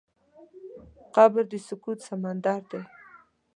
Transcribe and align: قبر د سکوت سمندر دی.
قبر 1.15 1.43
د 1.51 1.53
سکوت 1.67 1.99
سمندر 2.09 2.59
دی. 2.71 2.81